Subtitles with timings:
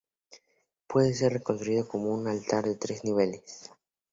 [0.87, 3.69] Puede ser reconstruido como un altar de tres niveles.